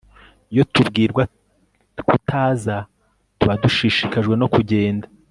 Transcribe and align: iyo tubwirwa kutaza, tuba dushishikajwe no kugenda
iyo 0.53 0.63
tubwirwa 0.73 1.23
kutaza, 2.09 2.75
tuba 3.37 3.53
dushishikajwe 3.63 4.33
no 4.41 4.47
kugenda 4.53 5.05